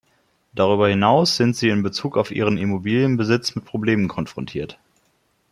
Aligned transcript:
Darüber 0.55 0.87
hinaus 0.89 1.37
sind 1.37 1.55
sie 1.55 1.69
in 1.69 1.83
Bezug 1.83 2.17
auf 2.17 2.31
ihren 2.31 2.57
Immobilienbesitz 2.57 3.53
mit 3.53 3.65
Problemen 3.65 4.07
konfrontiert. 4.07 4.79